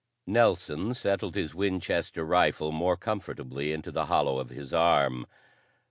[0.25, 5.27] Nelson settled his Winchester rifle more comfortably into the hollow of his arm.